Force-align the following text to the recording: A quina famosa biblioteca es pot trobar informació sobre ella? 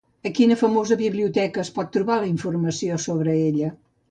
A 0.27 0.29
quina 0.37 0.55
famosa 0.61 0.97
biblioteca 1.01 1.61
es 1.67 1.71
pot 1.77 1.93
trobar 1.99 2.19
informació 2.31 2.99
sobre 3.09 3.39
ella? 3.49 3.73